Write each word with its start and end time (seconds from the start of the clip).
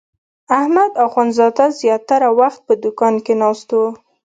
احمد 0.59 0.91
اخوندزاده 1.05 1.65
زیاتره 1.79 2.29
وخت 2.39 2.59
په 2.67 2.73
دوکان 2.83 3.15
کې 3.25 3.33
ناست 3.41 3.69
و. 3.77 3.77